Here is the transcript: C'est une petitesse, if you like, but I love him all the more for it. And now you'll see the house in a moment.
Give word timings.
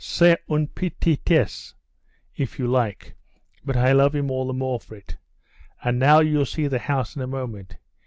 C'est 0.03 0.39
une 0.49 0.67
petitesse, 0.67 1.75
if 2.35 2.57
you 2.57 2.65
like, 2.65 3.13
but 3.63 3.77
I 3.77 3.91
love 3.91 4.15
him 4.15 4.31
all 4.31 4.47
the 4.47 4.51
more 4.53 4.79
for 4.79 4.95
it. 4.95 5.15
And 5.83 5.99
now 5.99 6.21
you'll 6.21 6.47
see 6.47 6.65
the 6.65 6.79
house 6.79 7.15
in 7.15 7.21
a 7.21 7.27
moment. 7.27 7.77